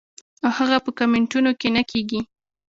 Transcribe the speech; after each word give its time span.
او 0.45 0.49
هغه 0.57 0.77
پۀ 0.85 0.91
کمنټونو 0.99 1.49
کښې 1.59 1.69
نۀ 1.75 1.83
کيږي- 1.91 2.19